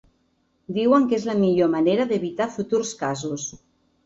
Diuen 0.77 1.05
que 1.11 1.15
és 1.17 1.27
la 1.31 1.35
millor 1.41 1.69
manera 1.75 2.09
d’evitar 2.13 2.49
futurs 2.57 2.97
casos. 3.05 3.47